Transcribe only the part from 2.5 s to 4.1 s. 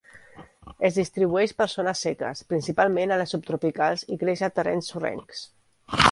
principalment a les subtropicals